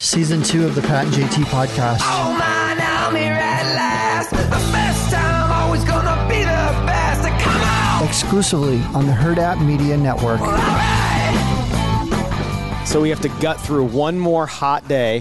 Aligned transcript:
Season 0.00 0.42
two 0.42 0.66
of 0.66 0.74
the 0.74 0.82
Pat 0.82 1.04
and 1.06 1.14
JT 1.14 1.44
podcast. 1.44 1.98
Oh 2.02 2.36
man, 2.38 2.78
I'm 2.80 3.14
here 3.14 3.32
at 3.32 3.62
last. 3.74 4.30
The 4.30 4.36
best 4.72 5.10
time, 5.12 5.52
always 5.52 5.84
gonna 5.84 6.28
be 6.28 6.40
the 6.40 6.44
best. 6.86 7.22
Come 7.42 7.62
on! 7.62 8.06
Exclusively 8.06 8.80
on 8.94 9.06
the 9.06 9.12
Hurrdat 9.12 9.64
Media 9.64 9.96
Network. 9.96 10.40
All 10.40 10.46
right. 10.48 11.30
So 12.86 13.00
we 13.00 13.08
have 13.08 13.20
to 13.22 13.28
gut 13.40 13.58
through 13.60 13.84
one 13.86 14.18
more 14.18 14.46
hot 14.46 14.86
day, 14.88 15.20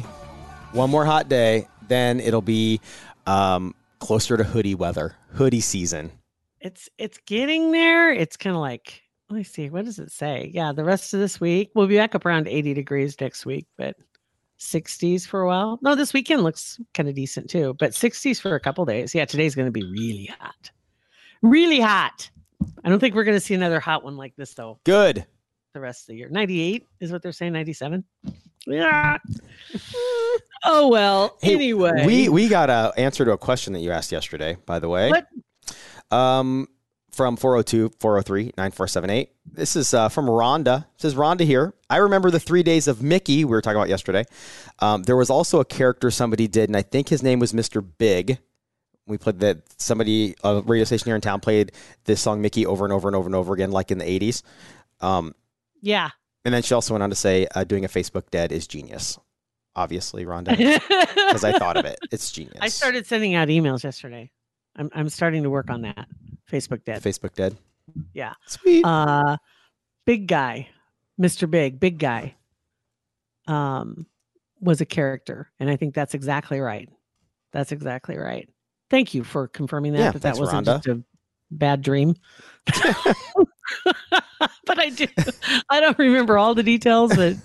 one 0.73 0.89
more 0.89 1.05
hot 1.05 1.29
day, 1.29 1.67
then 1.87 2.19
it'll 2.19 2.41
be 2.41 2.81
um, 3.25 3.73
closer 3.99 4.35
to 4.37 4.43
hoodie 4.43 4.75
weather, 4.75 5.15
hoodie 5.33 5.61
season. 5.61 6.11
It's 6.59 6.89
it's 6.97 7.19
getting 7.25 7.71
there. 7.71 8.11
It's 8.11 8.35
kind 8.37 8.55
of 8.55 8.61
like 8.61 9.01
let 9.29 9.37
me 9.37 9.43
see. 9.43 9.69
What 9.69 9.85
does 9.85 9.99
it 9.99 10.11
say? 10.11 10.51
Yeah, 10.53 10.73
the 10.73 10.83
rest 10.83 11.13
of 11.13 11.19
this 11.21 11.39
week 11.39 11.71
we'll 11.73 11.87
be 11.87 11.95
back 11.97 12.15
up 12.15 12.25
around 12.25 12.47
80 12.47 12.73
degrees 12.73 13.15
next 13.21 13.45
week, 13.45 13.65
but 13.77 13.95
60s 14.63 15.27
for 15.27 15.41
a 15.41 15.47
while. 15.47 15.79
No, 15.81 15.95
this 15.95 16.13
weekend 16.13 16.43
looks 16.43 16.79
kind 16.93 17.09
of 17.09 17.15
decent 17.15 17.49
too, 17.49 17.75
but 17.79 17.91
60s 17.91 18.41
for 18.41 18.55
a 18.55 18.59
couple 18.59 18.85
days. 18.85 19.13
Yeah, 19.13 19.25
today's 19.25 19.55
going 19.55 19.67
to 19.67 19.71
be 19.71 19.83
really 19.83 20.29
hot. 20.39 20.71
Really 21.41 21.79
hot. 21.79 22.29
I 22.83 22.89
don't 22.89 22.99
think 22.99 23.13
we're 23.13 23.25
going 23.25 23.35
to 23.35 23.41
see 23.41 23.53
another 23.53 23.79
hot 23.79 24.03
one 24.03 24.15
like 24.15 24.35
this 24.37 24.53
though 24.53 24.79
Good. 24.85 25.25
the 25.73 25.81
rest 25.81 26.03
of 26.03 26.07
the 26.07 26.15
year. 26.15 26.29
98 26.29 26.87
is 27.01 27.11
what 27.11 27.21
they're 27.21 27.33
saying, 27.33 27.53
97. 27.53 28.03
Yeah. 28.65 29.17
oh 30.63 30.87
well. 30.87 31.37
Hey, 31.41 31.55
anyway. 31.55 32.05
we 32.05 32.29
we 32.29 32.47
got 32.47 32.69
a 32.69 32.93
answer 32.95 33.25
to 33.25 33.31
a 33.31 33.37
question 33.37 33.73
that 33.73 33.81
you 33.81 33.91
asked 33.91 34.11
yesterday, 34.11 34.55
by 34.65 34.79
the 34.79 34.87
way. 34.87 35.09
What? 35.09 36.17
Um, 36.17 36.67
from 37.13 37.37
402 37.37 37.91
403 37.99 38.53
9478. 38.57 39.29
This 39.45 39.75
is 39.75 39.93
uh, 39.93 40.09
from 40.09 40.25
Rhonda. 40.25 40.81
It 40.95 41.01
says 41.01 41.15
Rhonda 41.15 41.41
here. 41.41 41.73
I 41.89 41.97
remember 41.97 42.31
the 42.31 42.39
three 42.39 42.63
days 42.63 42.87
of 42.87 43.03
Mickey 43.03 43.45
we 43.45 43.51
were 43.51 43.61
talking 43.61 43.77
about 43.77 43.89
yesterday. 43.89 44.25
Um, 44.79 45.03
there 45.03 45.15
was 45.15 45.29
also 45.29 45.59
a 45.59 45.65
character 45.65 46.09
somebody 46.09 46.47
did, 46.47 46.69
and 46.69 46.75
I 46.75 46.81
think 46.81 47.09
his 47.09 47.21
name 47.21 47.39
was 47.39 47.53
Mr. 47.53 47.85
Big. 47.97 48.39
We 49.05 49.17
played 49.17 49.39
that 49.41 49.59
somebody 49.77 50.33
a 50.43 50.61
radio 50.61 50.85
station 50.85 51.05
here 51.05 51.15
in 51.15 51.21
town 51.21 51.39
played 51.39 51.73
this 52.05 52.21
song 52.21 52.41
Mickey 52.41 52.65
over 52.65 52.83
and 52.85 52.93
over 52.93 53.07
and 53.07 53.15
over 53.15 53.27
and 53.27 53.35
over 53.35 53.53
again, 53.53 53.71
like 53.71 53.91
in 53.91 53.97
the 53.99 54.05
80s. 54.05 54.41
Um, 55.01 55.35
yeah. 55.81 56.09
and 56.45 56.53
then 56.53 56.63
she 56.63 56.73
also 56.73 56.93
went 56.93 57.03
on 57.03 57.09
to 57.09 57.15
say 57.15 57.45
uh, 57.53 57.63
doing 57.63 57.85
a 57.85 57.89
Facebook 57.89 58.31
dead 58.31 58.51
is 58.51 58.65
genius. 58.67 59.19
Obviously, 59.75 60.23
Rhonda, 60.23 60.55
because 60.55 61.43
I 61.43 61.57
thought 61.57 61.77
of 61.77 61.85
it. 61.85 61.99
It's 62.11 62.31
genius. 62.33 62.57
I 62.61 62.69
started 62.69 63.05
sending 63.05 63.35
out 63.35 63.49
emails 63.49 63.83
yesterday. 63.83 64.31
I'm 64.75 64.89
I'm 64.93 65.09
starting 65.09 65.43
to 65.43 65.49
work 65.49 65.69
on 65.69 65.81
that. 65.81 66.07
Facebook 66.53 66.83
dead. 66.83 67.01
Facebook 67.01 67.33
dead. 67.33 67.57
Yeah. 68.13 68.33
Sweet. 68.45 68.85
Uh 68.85 69.37
big 70.05 70.27
guy, 70.27 70.69
Mr. 71.19 71.49
Big, 71.49 71.79
big 71.79 71.97
guy. 71.97 72.35
Um 73.47 74.05
was 74.61 74.79
a 74.79 74.85
character 74.85 75.51
and 75.59 75.69
I 75.69 75.75
think 75.75 75.93
that's 75.93 76.13
exactly 76.13 76.59
right. 76.59 76.89
That's 77.51 77.71
exactly 77.71 78.17
right. 78.17 78.47
Thank 78.89 79.13
you 79.13 79.23
for 79.23 79.47
confirming 79.47 79.93
that 79.93 79.99
Yeah, 79.99 80.11
that, 80.11 80.21
that 80.21 80.37
wasn't 80.37 80.67
Rhonda. 80.67 80.75
just 80.75 80.87
a 80.87 81.03
bad 81.51 81.81
dream. 81.81 82.15
but 84.65 84.79
I 84.79 84.89
do 84.89 85.07
I 85.69 85.79
don't 85.79 85.97
remember 85.97 86.37
all 86.37 86.53
the 86.53 86.63
details, 86.63 87.15
but 87.15 87.35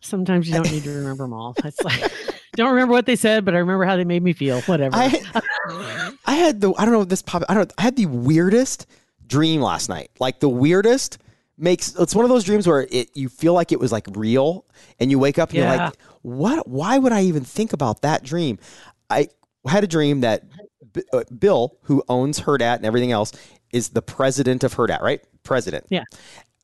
sometimes 0.00 0.48
you 0.48 0.54
don't 0.54 0.70
need 0.72 0.84
to 0.84 0.90
remember 0.90 1.24
them 1.24 1.32
all. 1.32 1.54
It's 1.64 1.80
like 1.82 2.10
don't 2.56 2.70
remember 2.70 2.92
what 2.92 3.06
they 3.06 3.16
said, 3.16 3.44
but 3.44 3.54
I 3.54 3.58
remember 3.58 3.84
how 3.84 3.96
they 3.96 4.04
made 4.04 4.22
me 4.22 4.32
feel. 4.32 4.60
Whatever. 4.62 4.96
I 4.96 5.08
I 6.30 6.34
had 6.34 6.60
the 6.60 6.72
I 6.78 6.84
don't 6.84 6.94
know 6.94 7.02
this 7.02 7.22
pop 7.22 7.42
I 7.48 7.54
don't 7.54 7.72
I 7.76 7.82
had 7.82 7.96
the 7.96 8.06
weirdest 8.06 8.86
dream 9.26 9.60
last 9.60 9.88
night. 9.88 10.10
Like 10.20 10.38
the 10.38 10.48
weirdest 10.48 11.18
makes 11.58 11.92
it's 11.96 12.14
one 12.14 12.24
of 12.24 12.28
those 12.28 12.44
dreams 12.44 12.68
where 12.68 12.86
it 12.88 13.10
you 13.16 13.28
feel 13.28 13.52
like 13.52 13.72
it 13.72 13.80
was 13.80 13.90
like 13.90 14.06
real 14.12 14.64
and 15.00 15.10
you 15.10 15.18
wake 15.18 15.40
up 15.40 15.48
and 15.50 15.58
you're 15.58 15.66
like 15.66 15.96
what 16.22 16.68
why 16.68 16.98
would 16.98 17.12
I 17.12 17.22
even 17.22 17.42
think 17.42 17.72
about 17.72 18.02
that 18.02 18.22
dream? 18.22 18.60
I 19.10 19.26
had 19.66 19.82
a 19.82 19.88
dream 19.88 20.20
that 20.20 20.44
B- 20.92 21.02
uh, 21.12 21.24
Bill 21.36 21.76
who 21.82 22.04
owns 22.08 22.38
Hurrdat 22.38 22.76
and 22.76 22.86
everything 22.86 23.10
else 23.10 23.32
is 23.72 23.88
the 23.88 24.02
president 24.02 24.62
of 24.62 24.72
Hurrdat, 24.76 25.00
right? 25.00 25.20
President. 25.42 25.84
Yeah. 25.90 26.04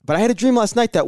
But 0.04 0.14
I 0.14 0.20
had 0.20 0.30
a 0.30 0.34
dream 0.34 0.54
last 0.54 0.76
night 0.76 0.92
that 0.92 1.06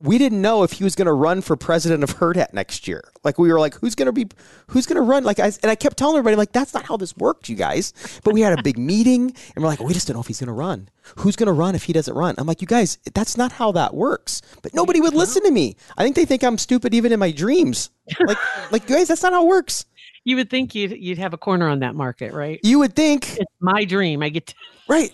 we 0.00 0.18
didn't 0.18 0.42
know 0.42 0.62
if 0.62 0.72
he 0.72 0.84
was 0.84 0.94
going 0.94 1.06
to 1.06 1.12
run 1.12 1.40
for 1.40 1.56
president 1.56 2.04
of 2.04 2.16
Hurrdat 2.16 2.52
next 2.52 2.86
year. 2.86 3.02
Like 3.24 3.38
we 3.38 3.50
were 3.50 3.58
like, 3.58 3.74
who's 3.76 3.94
going 3.94 4.06
to 4.06 4.12
be, 4.12 4.26
who's 4.68 4.84
going 4.84 4.96
to 4.96 5.02
run? 5.02 5.24
Like 5.24 5.40
I, 5.40 5.46
and 5.62 5.70
I 5.70 5.74
kept 5.74 5.96
telling 5.96 6.16
everybody 6.18 6.36
like, 6.36 6.52
that's 6.52 6.74
not 6.74 6.84
how 6.84 6.98
this 6.98 7.16
works, 7.16 7.48
you 7.48 7.56
guys. 7.56 7.94
But 8.22 8.34
we 8.34 8.42
had 8.42 8.58
a 8.58 8.62
big 8.62 8.78
meeting 8.92 9.34
and 9.54 9.64
we're 9.64 9.70
like, 9.70 9.80
we 9.80 9.94
just 9.94 10.06
don't 10.06 10.14
know 10.16 10.20
if 10.20 10.26
he's 10.26 10.40
going 10.40 10.48
to 10.48 10.52
run. 10.52 10.90
Who's 11.18 11.34
going 11.34 11.46
to 11.46 11.52
run 11.52 11.74
if 11.74 11.84
he 11.84 11.94
doesn't 11.94 12.14
run? 12.14 12.34
I'm 12.36 12.46
like, 12.46 12.60
you 12.60 12.66
guys, 12.66 12.98
that's 13.14 13.38
not 13.38 13.52
how 13.52 13.72
that 13.72 13.94
works. 13.94 14.42
But 14.60 14.74
nobody 14.74 15.00
would 15.00 15.14
listen 15.14 15.42
to 15.44 15.50
me. 15.50 15.76
I 15.96 16.02
think 16.04 16.14
they 16.14 16.26
think 16.26 16.44
I'm 16.44 16.58
stupid 16.58 16.92
even 16.92 17.10
in 17.10 17.18
my 17.18 17.30
dreams. 17.30 17.88
Like, 18.20 18.38
like 18.70 18.86
guys, 18.86 19.08
that's 19.08 19.22
not 19.22 19.32
how 19.32 19.44
it 19.44 19.48
works. 19.48 19.86
you 20.24 20.36
would 20.36 20.50
think 20.50 20.74
you'd 20.74 20.92
you'd 20.92 21.18
have 21.18 21.32
a 21.32 21.38
corner 21.38 21.68
on 21.68 21.78
that 21.80 21.94
market, 21.94 22.34
right? 22.34 22.60
You 22.62 22.80
would 22.80 22.94
think, 22.94 23.38
It's 23.38 23.52
my 23.60 23.84
dream. 23.86 24.22
I 24.22 24.28
get 24.28 24.48
to, 24.48 24.54
right? 24.88 25.10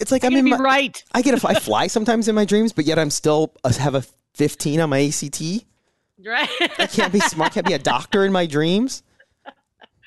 It's 0.00 0.10
like 0.10 0.24
I'm 0.24 0.32
I'm 0.32 0.38
in 0.38 0.48
my, 0.48 0.56
right. 0.56 1.04
I 1.12 1.22
get 1.22 1.42
a, 1.42 1.46
I 1.46 1.54
fly 1.54 1.86
sometimes 1.86 2.26
in 2.28 2.34
my 2.34 2.44
dreams, 2.46 2.72
but 2.72 2.86
yet 2.86 2.98
I'm 2.98 3.10
still 3.10 3.54
uh, 3.62 3.72
have 3.74 3.94
a 3.94 4.02
15 4.34 4.80
on 4.80 4.90
my 4.90 5.00
ACT. 5.06 5.42
Right. 6.24 6.48
I 6.78 6.86
can't 6.86 7.12
be 7.12 7.20
smart. 7.20 7.52
Can't 7.52 7.66
be 7.66 7.72
a 7.74 7.78
doctor 7.78 8.24
in 8.24 8.32
my 8.32 8.46
dreams. 8.46 9.02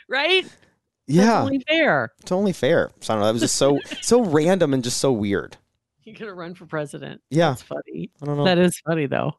right? 0.07 0.43
That's 0.43 0.55
Yeah, 1.07 1.41
only 1.41 1.59
fair. 1.67 2.11
it's 2.21 2.31
only 2.31 2.53
fair. 2.53 2.91
So 3.01 3.13
I 3.13 3.15
don't 3.15 3.21
know. 3.21 3.25
That 3.27 3.33
was 3.33 3.41
just 3.41 3.57
so 3.57 3.79
so 4.01 4.23
random 4.23 4.73
and 4.73 4.83
just 4.83 4.97
so 4.99 5.11
weird. 5.11 5.57
You're 6.03 6.15
gonna 6.15 6.33
run 6.33 6.55
for 6.55 6.65
president. 6.65 7.21
Yeah, 7.29 7.49
That's 7.49 7.61
funny. 7.63 8.11
I 8.21 8.25
don't 8.25 8.37
know. 8.37 8.45
That 8.45 8.57
is 8.59 8.79
funny 8.79 9.05
though. 9.07 9.33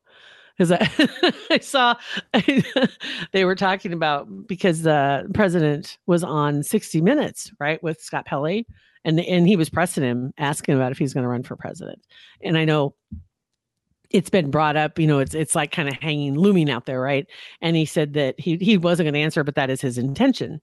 Because 0.58 0.72
I, 0.72 1.34
I 1.50 1.58
saw 1.58 1.94
they 3.32 3.44
were 3.44 3.54
talking 3.54 3.92
about 3.92 4.46
because 4.46 4.82
the 4.82 5.28
president 5.34 5.98
was 6.06 6.24
on 6.24 6.62
60 6.62 7.02
Minutes, 7.02 7.52
right, 7.60 7.82
with 7.82 8.00
Scott 8.00 8.24
Pelley, 8.26 8.66
and 9.04 9.20
and 9.20 9.46
he 9.46 9.56
was 9.56 9.68
pressing 9.68 10.02
him, 10.02 10.32
asking 10.38 10.74
about 10.76 10.92
if 10.92 10.98
he's 10.98 11.12
going 11.12 11.24
to 11.24 11.28
run 11.28 11.42
for 11.42 11.56
president. 11.56 12.00
And 12.42 12.56
I 12.56 12.64
know 12.64 12.94
it's 14.10 14.30
been 14.30 14.50
brought 14.50 14.76
up, 14.76 14.98
you 14.98 15.06
know, 15.06 15.18
it's 15.18 15.34
it's 15.34 15.54
like 15.54 15.72
kind 15.72 15.88
of 15.88 15.94
hanging, 15.94 16.38
looming 16.38 16.70
out 16.70 16.86
there, 16.86 17.00
right? 17.00 17.26
And 17.60 17.76
he 17.76 17.84
said 17.84 18.14
that 18.14 18.38
he 18.38 18.56
he 18.56 18.78
wasn't 18.78 19.06
going 19.06 19.14
to 19.14 19.20
answer, 19.20 19.44
but 19.44 19.54
that 19.56 19.70
is 19.70 19.80
his 19.80 19.98
intention. 19.98 20.60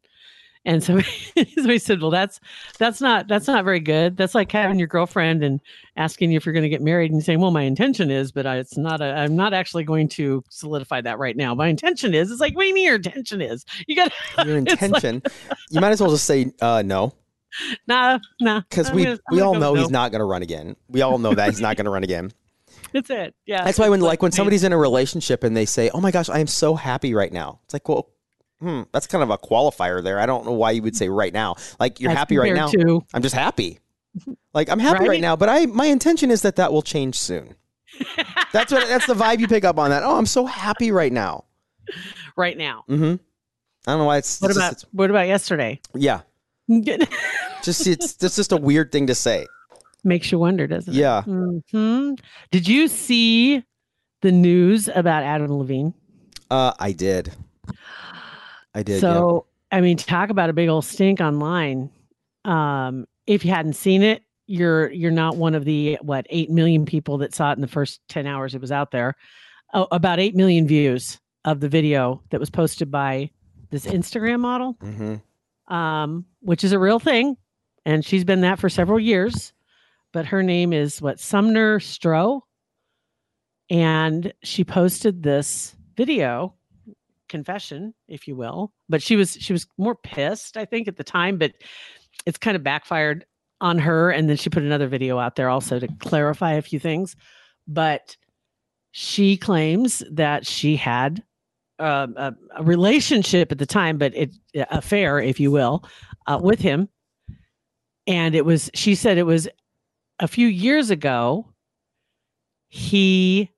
And 0.65 0.81
so, 0.81 1.01
so 1.01 1.43
he 1.69 1.77
said, 1.77 2.01
"Well, 2.01 2.09
that's 2.09 2.39
that's 2.79 3.01
not 3.01 3.27
that's 3.27 3.47
not 3.47 3.65
very 3.65 3.81
good. 3.81 4.15
That's 4.15 4.33
like 4.33 4.49
having 4.51 4.79
your 4.79 4.87
girlfriend 4.87 5.43
and 5.43 5.59
asking 5.97 6.31
you 6.31 6.37
if 6.37 6.45
you're 6.45 6.53
going 6.53 6.63
to 6.63 6.69
get 6.69 6.81
married 6.81 7.11
and 7.11 7.21
saying, 7.21 7.41
"Well, 7.41 7.51
my 7.51 7.63
intention 7.63 8.09
is, 8.09 8.31
but 8.31 8.45
I, 8.45 8.57
it's 8.59 8.77
not. 8.77 9.01
A, 9.01 9.05
I'm 9.13 9.35
not 9.35 9.53
actually 9.53 9.83
going 9.83 10.07
to 10.09 10.41
solidify 10.49 11.01
that 11.01 11.19
right 11.19 11.35
now. 11.35 11.53
My 11.53 11.67
intention 11.67 12.13
is. 12.13 12.31
It's 12.31 12.39
like, 12.39 12.55
what 12.55 12.63
do 12.63 12.67
you 12.69 12.73
mean 12.73 12.85
your 12.85 12.95
intention 12.95 13.41
is? 13.41 13.65
You 13.87 13.95
got 13.97 14.13
Your 14.45 14.57
it's 14.59 14.69
like- 14.71 14.81
intention. 14.83 15.21
you 15.69 15.81
might 15.81 15.91
as 15.91 15.99
well 15.99 16.11
just 16.11 16.25
say 16.25 16.53
uh, 16.61 16.81
no, 16.85 17.13
nah, 17.87 18.19
nah. 18.39 18.61
because 18.69 18.89
we 18.91 19.03
gonna- 19.03 19.19
we 19.31 19.41
all 19.41 19.55
know 19.55 19.73
no. 19.73 19.81
he's 19.81 19.91
not 19.91 20.11
going 20.11 20.19
to 20.19 20.25
run 20.25 20.43
again. 20.43 20.77
We 20.87 21.01
all 21.01 21.17
know 21.17 21.33
that 21.33 21.49
he's 21.49 21.61
not 21.61 21.75
going 21.75 21.85
to 21.85 21.91
run 21.91 22.03
again. 22.03 22.31
That's 22.91 23.09
it. 23.09 23.35
Yeah. 23.45 23.63
That's 23.63 23.79
why 23.79 23.89
when 23.89 24.01
like 24.01 24.21
when 24.21 24.31
somebody's 24.31 24.63
in 24.63 24.73
a 24.73 24.77
relationship 24.77 25.43
and 25.43 25.55
they 25.55 25.65
say, 25.65 25.89
"Oh 25.93 26.01
my 26.01 26.11
gosh, 26.11 26.29
I 26.29 26.39
am 26.39 26.47
so 26.47 26.75
happy 26.75 27.13
right 27.13 27.31
now," 27.31 27.59
it's 27.63 27.73
like, 27.73 27.87
well, 27.87 28.09
hmm, 28.59 28.81
that's 28.91 29.07
kind 29.07 29.23
of 29.23 29.29
a 29.29 29.37
qualifier 29.37 30.03
there. 30.03 30.19
I 30.19 30.25
don't 30.25 30.45
know 30.45 30.51
why 30.53 30.71
you 30.71 30.81
would 30.83 30.95
say 30.95 31.09
right 31.09 31.33
now. 31.33 31.55
Like 31.79 31.99
you're 31.99 32.11
as 32.11 32.17
happy 32.17 32.37
right 32.37 32.53
now. 32.53 32.67
to- 32.67 33.03
I'm 33.13 33.21
just 33.21 33.35
happy. 33.35 33.79
Like 34.53 34.69
I'm 34.69 34.77
happy 34.77 34.99
right? 34.99 35.09
Right? 35.09 35.21
now, 35.21 35.35
but 35.35 35.49
I 35.49 35.65
my 35.65 35.87
intention 35.87 36.29
is 36.29 36.43
that 36.43 36.57
that 36.57 36.71
will 36.71 36.83
change 36.83 37.15
soon. 37.17 37.55
That's 38.51 38.71
what 38.71 38.87
that's 38.87 39.07
the 39.07 39.15
vibe 39.15 39.39
you 39.39 39.47
pick 39.47 39.63
up 39.63 39.79
on 39.79 39.89
that. 39.89 40.03
Oh, 40.03 40.15
I'm 40.15 40.27
so 40.27 40.45
happy 40.45 40.91
right 40.91 41.11
now. 41.11 41.45
right 42.35 42.55
now. 42.55 42.83
Mm-hmm. 42.87 43.15
I 43.87 43.91
don't 43.91 43.99
know 43.99 44.05
why 44.05 44.17
it's, 44.17 44.39
What 44.39 44.51
it's 44.51 44.57
about 44.57 44.73
just, 44.73 44.85
what 44.91 45.09
about 45.09 45.27
yesterday? 45.27 45.79
it's- 45.95 46.03
yeah. 46.03 46.21
Just 47.63 47.87
it's 47.87 48.15
it's 48.23 48.35
just 48.35 48.51
a 48.51 48.57
weird 48.57 48.91
thing 48.91 49.07
to 49.07 49.15
say. 49.15 49.47
Makes 50.03 50.31
you 50.31 50.39
wonder, 50.39 50.67
doesn't 50.67 50.93
it? 50.93 50.97
Yeah. 50.97 51.21
hmm 51.23 52.13
Did 52.51 52.67
you 52.67 52.87
see 52.87 53.63
the 54.21 54.31
news 54.31 54.87
about 54.89 55.23
Adam 55.23 55.51
Levine? 55.57 55.93
Uh, 56.51 56.73
I 56.79 56.91
did. 56.91 57.31
I 58.75 58.83
did. 58.83 58.95
yeah. 58.95 58.99
So, 58.99 59.45
I 59.71 59.81
mean, 59.81 59.97
talk 59.97 60.29
about 60.29 60.49
a 60.49 60.53
big 60.53 60.69
old 60.69 60.85
stink 60.85 61.21
online. 61.21 61.89
Um, 62.45 63.07
if 63.27 63.45
you 63.45 63.51
hadn't 63.51 63.73
seen 63.73 64.03
it, 64.03 64.23
you're 64.45 64.91
you're 64.91 65.11
not 65.11 65.37
one 65.37 65.55
of 65.55 65.63
the 65.63 65.97
what 66.01 66.27
eight 66.29 66.49
million 66.49 66.85
people 66.85 67.17
that 67.19 67.33
saw 67.33 67.51
it 67.51 67.55
in 67.55 67.61
the 67.61 67.67
first 67.67 68.01
ten 68.09 68.27
hours 68.27 68.53
it 68.53 68.61
was 68.61 68.71
out 68.71 68.91
there. 68.91 69.15
Oh, 69.73 69.87
about 69.91 70.19
eight 70.19 70.35
million 70.35 70.67
views 70.67 71.19
of 71.45 71.59
the 71.61 71.69
video 71.69 72.21
that 72.29 72.39
was 72.39 72.49
posted 72.49 72.91
by 72.91 73.29
this 73.69 73.85
Instagram 73.85 74.41
model, 74.41 74.75
Mm-hmm. 74.83 75.73
um, 75.73 76.25
which 76.41 76.63
is 76.63 76.73
a 76.73 76.79
real 76.79 76.99
thing, 76.99 77.37
and 77.85 78.03
she's 78.05 78.23
been 78.25 78.41
that 78.41 78.59
for 78.59 78.69
several 78.69 78.99
years. 78.99 79.53
But 80.13 80.27
her 80.27 80.43
name 80.43 80.71
is 80.73 81.01
what 81.01 81.19
Sumner 81.19 81.79
Stroh, 81.79 82.41
and 83.69 84.31
she 84.43 84.63
posted 84.63 85.23
this 85.23 85.75
video 85.97 86.53
confession, 87.29 87.93
if 88.07 88.27
you 88.27 88.35
will. 88.35 88.71
But 88.87 89.01
she 89.01 89.15
was 89.15 89.33
she 89.33 89.53
was 89.53 89.65
more 89.77 89.95
pissed, 89.95 90.55
I 90.55 90.65
think, 90.65 90.87
at 90.87 90.97
the 90.97 91.03
time. 91.03 91.37
But 91.37 91.53
it's 92.25 92.37
kind 92.37 92.55
of 92.55 92.63
backfired 92.63 93.25
on 93.59 93.79
her, 93.79 94.11
and 94.11 94.29
then 94.29 94.37
she 94.37 94.49
put 94.49 94.63
another 94.63 94.87
video 94.87 95.17
out 95.17 95.35
there 95.35 95.49
also 95.49 95.79
to 95.79 95.87
clarify 95.99 96.53
a 96.53 96.61
few 96.61 96.79
things. 96.79 97.15
But 97.67 98.15
she 98.91 99.35
claims 99.35 100.03
that 100.11 100.45
she 100.45 100.75
had 100.75 101.23
um, 101.79 102.13
a, 102.17 102.33
a 102.55 102.63
relationship 102.63 103.51
at 103.51 103.57
the 103.57 103.65
time, 103.65 103.97
but 103.97 104.15
it 104.15 104.35
affair, 104.69 105.19
if 105.19 105.39
you 105.39 105.49
will, 105.49 105.83
uh, 106.27 106.39
with 106.41 106.59
him. 106.59 106.87
And 108.05 108.35
it 108.35 108.45
was, 108.45 108.69
she 108.73 108.95
said 108.95 109.17
it 109.17 109.25
was 109.25 109.47
a 110.19 110.27
few 110.27 110.47
years 110.47 110.89
ago. 110.89 111.47
He 112.67 113.51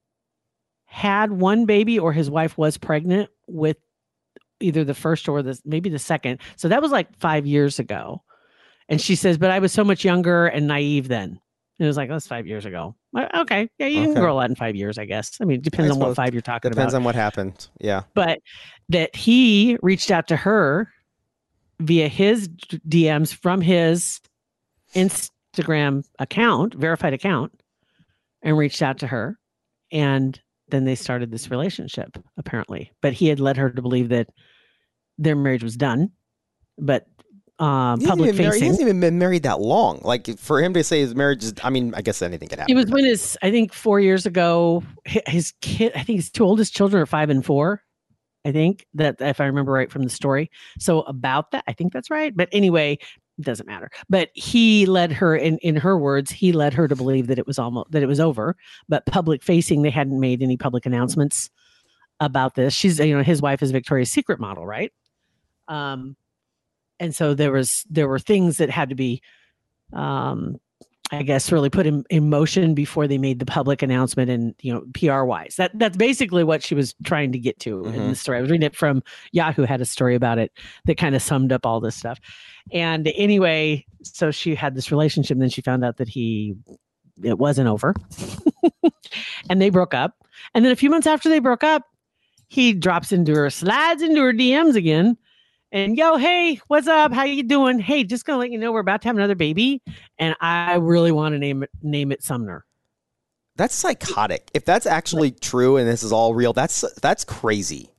had 0.85 1.31
one 1.31 1.65
baby, 1.65 1.97
or 1.97 2.11
his 2.11 2.29
wife 2.29 2.57
was 2.57 2.77
pregnant 2.77 3.29
with 3.47 3.77
either 4.59 4.83
the 4.83 4.93
first 4.93 5.27
or 5.29 5.41
the 5.41 5.59
maybe 5.65 5.89
the 5.89 5.99
second. 5.99 6.39
So 6.55 6.67
that 6.67 6.81
was 6.81 6.91
like 6.91 7.17
five 7.19 7.45
years 7.45 7.79
ago. 7.79 8.21
And 8.87 9.01
she 9.01 9.15
says, 9.15 9.37
but 9.37 9.51
I 9.51 9.59
was 9.59 9.71
so 9.71 9.83
much 9.83 10.05
younger 10.05 10.47
and 10.47 10.67
naive 10.67 11.07
then. 11.07 11.39
And 11.77 11.85
it 11.85 11.87
was 11.87 11.97
like, 11.97 12.09
that's 12.09 12.27
five 12.27 12.47
years 12.47 12.65
ago. 12.65 12.95
Okay. 13.35 13.69
Yeah, 13.79 13.87
you 13.87 14.03
can 14.03 14.13
grow 14.13 14.33
a 14.33 14.35
lot 14.35 14.49
in 14.49 14.55
five 14.55 14.75
years, 14.75 14.97
I 14.97 15.05
guess. 15.05 15.37
I 15.41 15.45
mean, 15.45 15.57
it 15.57 15.63
depends 15.63 15.91
I 15.91 15.93
on 15.93 15.99
what 15.99 16.15
five 16.15 16.33
you're 16.33 16.41
talking 16.41 16.71
Depends 16.71 16.93
about 16.93 16.93
Depends 16.93 16.93
on 16.95 17.03
what 17.03 17.15
happened. 17.15 17.67
Yeah. 17.81 18.03
but 18.13 18.39
that 18.89 19.15
he 19.15 19.77
reached 19.81 20.11
out 20.11 20.27
to 20.27 20.35
her 20.35 20.89
via 21.79 22.07
his 22.07 22.47
DMs 22.47 23.33
from 23.33 23.59
his 23.61 24.21
Instagram 25.55 26.03
account, 26.19 26.73
verified 26.73 27.13
account, 27.13 27.51
and 28.41 28.57
reached 28.57 28.81
out 28.81 28.99
to 28.99 29.07
her. 29.07 29.37
And 29.91 30.39
then 30.69 30.85
they 30.85 30.95
started 30.95 31.31
this 31.31 31.51
relationship, 31.51 32.17
apparently. 32.37 32.91
But 33.01 33.13
he 33.13 33.27
had 33.27 33.39
led 33.39 33.57
her 33.57 33.69
to 33.69 33.81
believe 33.81 34.09
that 34.09 34.29
their 35.17 35.35
marriage 35.35 35.63
was 35.63 35.77
done. 35.77 36.11
But 36.77 37.05
um, 37.59 37.99
He 37.99 38.05
hasn't, 38.05 38.09
public 38.09 38.33
even 38.33 38.45
married, 38.45 38.61
he 38.61 38.67
hasn't 38.67 38.81
even 38.81 38.99
been 38.99 39.17
married 39.17 39.43
that 39.43 39.61
long. 39.61 40.01
Like 40.03 40.37
for 40.39 40.61
him 40.61 40.73
to 40.73 40.83
say 40.83 40.99
his 40.99 41.15
marriage 41.15 41.43
is, 41.43 41.53
I 41.63 41.69
mean, 41.69 41.93
I 41.95 42.01
guess 42.01 42.21
anything 42.21 42.49
could 42.49 42.59
happen. 42.59 42.75
It 42.75 42.75
was 42.75 42.91
when 42.91 43.05
his, 43.05 43.37
I 43.41 43.51
think, 43.51 43.73
four 43.73 43.99
years 43.99 44.25
ago, 44.25 44.83
his 45.05 45.53
kid, 45.61 45.93
I 45.95 46.03
think 46.03 46.17
his 46.17 46.29
two 46.29 46.43
oldest 46.43 46.75
children 46.75 47.01
are 47.01 47.05
five 47.05 47.29
and 47.29 47.45
four. 47.45 47.81
I 48.43 48.51
think 48.51 48.85
that 48.93 49.15
if 49.21 49.41
I 49.41 49.45
remember 49.45 49.71
right 49.71 49.91
from 49.91 50.03
the 50.03 50.09
story. 50.09 50.51
So 50.79 51.01
about 51.01 51.51
that, 51.51 51.63
I 51.67 51.73
think 51.73 51.93
that's 51.93 52.11
right. 52.11 52.35
But 52.35 52.49
anyway, 52.51 52.99
doesn't 53.41 53.67
matter. 53.67 53.89
But 54.09 54.29
he 54.33 54.85
led 54.85 55.11
her 55.11 55.35
in 55.35 55.57
in 55.59 55.75
her 55.75 55.97
words, 55.97 56.31
he 56.31 56.51
led 56.51 56.73
her 56.73 56.87
to 56.87 56.95
believe 56.95 57.27
that 57.27 57.39
it 57.39 57.47
was 57.47 57.59
almost 57.59 57.91
that 57.91 58.03
it 58.03 58.07
was 58.07 58.19
over. 58.19 58.55
But 58.87 59.05
public 59.05 59.43
facing, 59.43 59.81
they 59.81 59.89
hadn't 59.89 60.19
made 60.19 60.41
any 60.41 60.57
public 60.57 60.85
announcements 60.85 61.49
about 62.19 62.55
this. 62.55 62.73
She's 62.73 62.99
you 62.99 63.15
know, 63.15 63.23
his 63.23 63.41
wife 63.41 63.61
is 63.61 63.71
Victoria's 63.71 64.11
Secret 64.11 64.39
model, 64.39 64.65
right? 64.65 64.91
Um 65.67 66.15
and 66.99 67.13
so 67.13 67.33
there 67.33 67.51
was 67.51 67.83
there 67.89 68.07
were 68.07 68.19
things 68.19 68.57
that 68.57 68.69
had 68.69 68.89
to 68.89 68.95
be 68.95 69.21
um 69.93 70.57
I 71.11 71.21
guess 71.21 71.51
really 71.51 71.69
put 71.69 71.85
in, 71.85 72.03
in 72.09 72.29
motion 72.29 72.73
before 72.73 73.07
they 73.07 73.19
made 73.19 73.37
the 73.39 73.45
public 73.45 73.81
announcement 73.83 74.29
and 74.31 74.55
you 74.61 74.73
know 74.73 74.83
PR 74.95 75.23
wise. 75.23 75.55
That 75.57 75.77
that's 75.77 75.95
basically 75.97 76.43
what 76.43 76.63
she 76.63 76.73
was 76.73 76.95
trying 77.03 77.31
to 77.31 77.39
get 77.39 77.59
to 77.59 77.85
in 77.85 77.93
Mhm. 77.93 78.09
the 78.09 78.15
story. 78.15 78.39
I 78.39 78.41
was 78.41 78.49
reading 78.49 78.65
it 78.65 78.75
from 78.75 79.03
Yahoo 79.31 79.63
had 79.63 79.81
a 79.81 79.85
story 79.85 80.15
about 80.15 80.39
it 80.39 80.51
that 80.85 80.97
kind 80.97 81.15
of 81.15 81.21
summed 81.21 81.51
up 81.51 81.65
all 81.65 81.79
this 81.79 81.95
stuff. 81.95 82.19
And 82.71 83.07
anyway, 83.15 83.85
so 84.01 84.31
she 84.31 84.55
had 84.55 84.73
this 84.75 84.91
relationship 84.91 85.35
and 85.35 85.41
then 85.43 85.49
she 85.49 85.61
found 85.61 85.85
out 85.85 85.97
that 85.97 86.09
he 86.09 86.55
it 87.23 87.37
wasn't 87.37 87.67
over. 87.67 87.93
and 89.49 89.61
they 89.61 89.69
broke 89.69 89.93
up. 89.93 90.15
And 90.53 90.65
then 90.65 90.71
a 90.71 90.75
few 90.75 90.89
months 90.89 91.07
after 91.07 91.29
they 91.29 91.39
broke 91.39 91.63
up, 91.63 91.83
he 92.47 92.73
drops 92.73 93.11
into 93.11 93.33
her, 93.35 93.49
slides 93.49 94.01
into 94.01 94.21
her 94.21 94.33
DMs 94.33 94.75
again. 94.75 95.17
And 95.71 95.97
yo, 95.97 96.17
hey, 96.17 96.59
what's 96.67 96.87
up? 96.87 97.11
How 97.11 97.23
you 97.23 97.43
doing? 97.43 97.79
Hey, 97.79 98.03
just 98.03 98.25
gonna 98.25 98.39
let 98.39 98.51
you 98.51 98.57
know 98.57 98.71
we're 98.71 98.79
about 98.79 99.01
to 99.01 99.07
have 99.09 99.17
another 99.17 99.35
baby, 99.35 99.81
and 100.17 100.35
I 100.39 100.75
really 100.75 101.11
want 101.11 101.33
to 101.33 101.39
name 101.39 101.63
it 101.63 101.69
name 101.81 102.11
it 102.11 102.23
Sumner. 102.23 102.65
That's 103.57 103.73
psychotic. 103.75 104.51
If 104.53 104.65
that's 104.65 104.85
actually 104.85 105.31
true 105.31 105.77
and 105.77 105.87
this 105.87 106.03
is 106.03 106.11
all 106.11 106.33
real, 106.33 106.53
that's 106.53 106.83
that's 107.01 107.23
crazy. 107.23 107.89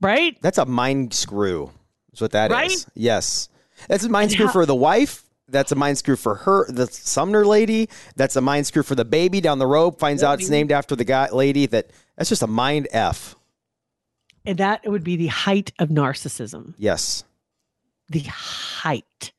Right? 0.00 0.36
That's 0.40 0.58
a 0.58 0.64
mind 0.64 1.12
screw. 1.12 1.70
Is 2.12 2.20
what 2.20 2.32
that 2.32 2.50
is. 2.50 2.54
Right? 2.54 2.86
Yes. 2.94 3.48
That's 3.88 4.04
a 4.04 4.08
mind 4.08 4.32
screw 4.32 4.46
how- 4.46 4.52
for 4.52 4.66
the 4.66 4.74
wife. 4.74 5.24
That's 5.48 5.72
a 5.72 5.74
mind 5.74 5.98
screw 5.98 6.14
for 6.14 6.36
her, 6.36 6.70
the 6.70 6.86
Sumner 6.86 7.44
lady. 7.44 7.88
That's 8.14 8.36
a 8.36 8.40
mind 8.40 8.68
screw 8.68 8.84
for 8.84 8.94
the 8.94 9.04
baby 9.04 9.40
down 9.40 9.58
the 9.58 9.66
road. 9.66 9.98
Finds 9.98 10.22
out 10.22 10.38
it's 10.40 10.48
named 10.48 10.70
after 10.70 10.94
the 10.94 11.02
guy 11.02 11.28
lady. 11.32 11.66
That 11.66 11.90
that's 12.16 12.28
just 12.28 12.42
a 12.42 12.46
mind 12.46 12.86
f. 12.92 13.34
And 14.46 14.58
that 14.58 14.86
would 14.86 15.04
be 15.04 15.16
the 15.16 15.26
height 15.26 15.72
of 15.78 15.88
narcissism. 15.90 16.74
Yes. 16.78 17.24
The 18.08 18.20
height. 18.20 19.32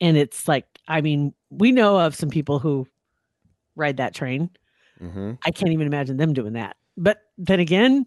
And 0.00 0.16
it's 0.16 0.46
like, 0.48 0.66
I 0.88 1.00
mean, 1.00 1.32
we 1.50 1.72
know 1.72 1.98
of 1.98 2.14
some 2.14 2.28
people 2.28 2.58
who 2.58 2.86
ride 3.76 3.98
that 3.98 4.14
train. 4.14 4.50
hmm 4.98 5.32
I 5.44 5.50
can't 5.50 5.72
even 5.72 5.86
imagine 5.86 6.16
them 6.16 6.32
doing 6.32 6.54
that. 6.54 6.76
But 6.96 7.18
then 7.38 7.60
again, 7.60 8.06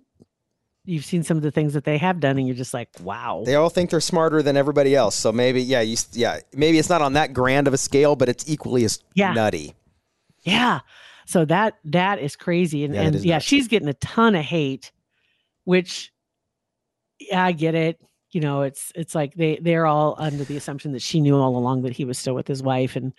you've 0.86 1.06
seen 1.06 1.24
some 1.24 1.38
of 1.38 1.44
the 1.44 1.52
things 1.52 1.74
that 1.74 1.84
they 1.84 1.98
have 2.00 2.20
done, 2.20 2.38
and 2.38 2.48
you're 2.48 2.56
just 2.56 2.74
like, 2.74 2.90
wow. 3.02 3.44
They 3.46 3.56
all 3.56 3.70
think 3.70 3.90
they're 3.92 4.00
smarter 4.02 4.42
than 4.42 4.58
everybody 4.58 4.96
else. 4.96 5.16
So 5.16 5.32
maybe, 5.32 5.62
yeah, 5.62 5.82
you, 5.82 5.98
yeah, 6.14 6.40
maybe 6.54 6.80
it's 6.80 6.90
not 6.90 7.02
on 7.02 7.14
that 7.14 7.34
grand 7.34 7.68
of 7.68 7.74
a 7.74 7.78
scale, 7.78 8.16
but 8.16 8.28
it's 8.30 8.50
equally 8.50 8.84
as 8.86 9.00
Yeah. 9.14 9.34
nutty. 9.34 9.74
Yeah. 10.42 10.80
So 11.28 11.46
that 11.46 11.76
that 11.86 12.18
is 12.20 12.36
crazy. 12.36 12.84
And 12.84 12.96
Yeah, 12.96 13.02
and 13.04 13.16
yeah, 13.24 13.36
nuts. 13.36 13.46
she's 13.46 13.68
getting 13.68 13.88
a 13.88 13.94
ton 13.96 14.34
of 14.36 14.44
hate, 14.44 14.92
which 15.70 16.12
yeah, 17.20 17.46
I 17.46 17.52
get 17.52 17.76
it. 17.76 18.02
You 18.32 18.42
know, 18.42 18.64
it's 18.64 18.92
it's 18.96 19.14
like 19.14 19.36
they 19.36 19.60
they're 19.62 19.86
all 19.86 20.16
under 20.18 20.44
the 20.44 20.58
assumption 20.58 20.94
that 20.94 21.02
she 21.04 21.22
knew 21.22 21.36
all 21.36 21.56
along 21.56 21.84
that 21.84 21.94
he 21.94 22.06
was 22.06 22.18
still 22.18 22.34
with 22.34 22.48
his 22.48 22.64
wife 22.64 22.96
and 22.96 23.14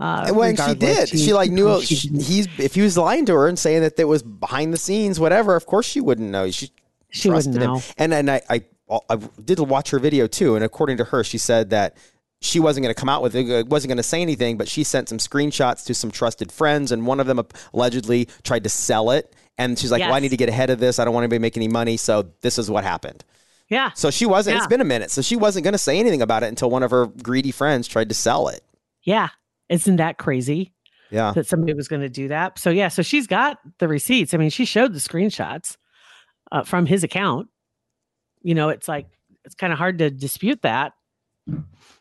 uh 0.00 0.32
well, 0.34 0.56
she 0.56 0.74
did. 0.74 1.08
She, 1.10 1.32
like 1.32 1.52
knew 1.52 1.80
she 1.80 1.94
she- 1.94 2.08
he's 2.08 2.48
if 2.58 2.74
he 2.74 2.80
was 2.80 2.98
lying 2.98 3.24
to 3.26 3.34
her 3.34 3.46
and 3.46 3.56
saying 3.56 3.82
that 3.82 4.00
it 4.00 4.08
was 4.08 4.24
behind 4.24 4.72
the 4.72 4.78
scenes, 4.78 5.20
whatever. 5.20 5.54
Of 5.54 5.66
course, 5.66 5.86
she 5.86 6.00
wouldn't 6.00 6.30
know. 6.30 6.50
She 6.50 6.70
she 7.10 7.30
wouldn't 7.30 7.54
know. 7.54 7.76
him. 7.76 7.82
And 7.98 8.14
and 8.14 8.30
I, 8.30 8.42
I 8.50 8.64
I 9.08 9.16
did 9.44 9.60
watch 9.60 9.90
her 9.90 10.00
video 10.00 10.26
too, 10.26 10.56
and 10.56 10.64
according 10.64 10.96
to 10.96 11.04
her, 11.04 11.22
she 11.22 11.38
said 11.38 11.70
that 11.70 11.96
she 12.42 12.60
wasn't 12.60 12.84
going 12.84 12.94
to 12.94 12.98
come 12.98 13.08
out 13.08 13.22
with 13.22 13.34
it, 13.34 13.50
uh, 13.50 13.64
wasn't 13.66 13.88
going 13.88 13.96
to 13.96 14.02
say 14.02 14.20
anything, 14.20 14.56
but 14.56 14.68
she 14.68 14.84
sent 14.84 15.08
some 15.08 15.18
screenshots 15.18 15.84
to 15.86 15.94
some 15.94 16.10
trusted 16.10 16.50
friends, 16.52 16.92
and 16.92 17.06
one 17.06 17.20
of 17.20 17.26
them 17.26 17.40
allegedly 17.72 18.28
tried 18.42 18.64
to 18.64 18.70
sell 18.70 19.10
it. 19.10 19.34
And 19.58 19.78
she's 19.78 19.92
like, 19.92 20.00
"Well, 20.00 20.14
I 20.14 20.18
need 20.18 20.30
to 20.30 20.36
get 20.36 20.48
ahead 20.48 20.70
of 20.70 20.80
this. 20.80 20.98
I 20.98 21.04
don't 21.04 21.14
want 21.14 21.24
anybody 21.24 21.38
to 21.38 21.42
make 21.42 21.56
any 21.56 21.68
money, 21.68 21.96
so 21.96 22.30
this 22.40 22.58
is 22.58 22.70
what 22.70 22.84
happened." 22.84 23.24
Yeah. 23.68 23.90
So 23.94 24.10
she 24.10 24.26
wasn't. 24.26 24.58
It's 24.58 24.66
been 24.66 24.80
a 24.80 24.84
minute, 24.84 25.10
so 25.10 25.22
she 25.22 25.36
wasn't 25.36 25.64
going 25.64 25.72
to 25.72 25.78
say 25.78 25.98
anything 25.98 26.20
about 26.20 26.42
it 26.42 26.46
until 26.46 26.68
one 26.68 26.82
of 26.82 26.90
her 26.90 27.06
greedy 27.06 27.52
friends 27.52 27.86
tried 27.86 28.08
to 28.08 28.14
sell 28.14 28.48
it. 28.48 28.62
Yeah. 29.02 29.28
Isn't 29.68 29.96
that 29.96 30.18
crazy 30.18 30.74
Yeah, 31.10 31.32
that 31.32 31.46
somebody 31.46 31.72
was 31.72 31.88
going 31.88 32.02
to 32.02 32.10
do 32.10 32.28
that? 32.28 32.58
So 32.58 32.70
yeah, 32.70 32.88
so 32.88 33.02
she's 33.02 33.26
got 33.26 33.58
the 33.78 33.88
receipts. 33.88 34.34
I 34.34 34.36
mean, 34.36 34.50
she 34.50 34.64
showed 34.64 34.92
the 34.92 34.98
screenshots 34.98 35.76
uh, 36.50 36.64
from 36.64 36.86
his 36.86 37.04
account. 37.04 37.48
You 38.42 38.54
know, 38.54 38.68
it's 38.68 38.88
like 38.88 39.06
it's 39.44 39.54
kind 39.54 39.72
of 39.72 39.78
hard 39.78 39.98
to 39.98 40.10
dispute 40.10 40.62
that 40.62 40.92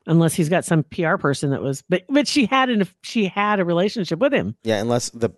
unless 0.08 0.34
he's 0.34 0.50
got 0.50 0.66
some 0.66 0.84
PR 0.84 1.16
person 1.18 1.52
that 1.52 1.62
was 1.62 1.84
but 1.90 2.04
but 2.10 2.28
she 2.28 2.46
had 2.46 2.70
an 2.70 2.88
she 3.04 3.26
had 3.28 3.60
a 3.60 3.66
relationship 3.66 4.20
with 4.20 4.34
him. 4.34 4.56
yeah. 4.64 4.80
Unless 4.82 5.12
the, 5.12 5.30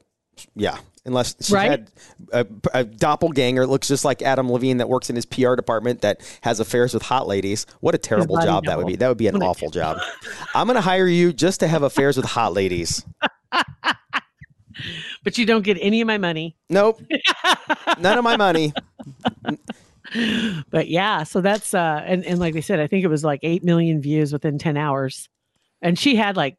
yeah, 0.56 0.78
unless 1.06 1.36
she 1.46 1.54
Right? 1.54 1.70
had 1.70 1.92
a, 2.32 2.48
a 2.74 2.84
doppelganger 2.84 3.68
looks 3.68 3.88
just 3.88 4.04
like 4.04 4.22
Adam 4.24 4.52
Levine 4.52 4.78
that 4.78 4.90
works 4.90 5.10
in 5.10 5.16
his 5.16 5.26
PR 5.28 5.56
department 5.56 6.02
that 6.02 6.22
has 6.42 6.60
affairs 6.60 6.94
with 6.94 7.04
hot 7.04 7.28
ladies. 7.28 7.66
What 7.82 7.94
a 7.94 8.00
terrible 8.00 8.38
job 8.38 8.66
that 8.66 8.78
would 8.78 8.88
be. 8.88 8.96
That 8.96 9.10
would 9.10 9.18
be 9.18 9.28
an 9.28 9.42
awful 9.44 9.70
job. 9.70 10.00
I'm 10.56 10.66
going 10.66 10.76
to 10.76 10.82
hire 10.82 11.08
you 11.08 11.32
just 11.34 11.60
to 11.60 11.68
have 11.68 11.84
affairs 11.84 12.18
with 12.18 12.26
hot 12.26 12.54
ladies. 12.54 13.06
But 15.24 15.38
you 15.38 15.46
don't 15.46 15.62
get 15.62 15.78
any 15.80 16.02
of 16.02 16.08
my 16.08 16.18
money. 16.18 16.58
Nope, 16.70 17.00
none 18.00 18.18
of 18.18 18.24
my 18.24 18.36
money. 18.38 18.74
but 20.70 20.88
yeah, 20.88 21.24
so 21.24 21.42
that's 21.42 21.74
uh 21.74 22.02
and, 22.06 22.26
and 22.26 22.40
like 22.40 22.54
they 22.54 22.62
said, 22.62 22.80
I 22.80 22.88
think 22.88 23.04
it 23.04 23.10
was 23.10 23.24
like 23.24 23.40
eight 23.44 23.64
million 23.64 24.02
views 24.02 24.34
within 24.34 24.58
10 24.58 24.78
hours. 24.78 25.30
And 25.82 25.98
she 25.98 26.16
had 26.16 26.38
like 26.38 26.58